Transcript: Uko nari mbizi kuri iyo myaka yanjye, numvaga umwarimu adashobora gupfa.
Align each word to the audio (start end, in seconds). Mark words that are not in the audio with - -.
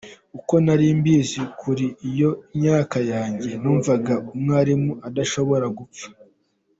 Uko 0.37 0.53
nari 0.65 0.85
mbizi 0.99 1.41
kuri 1.59 1.85
iyo 2.09 2.29
myaka 2.59 2.97
yanjye, 3.11 3.49
numvaga 3.61 4.13
umwarimu 4.33 4.91
adashobora 5.07 5.67
gupfa. 5.77 6.07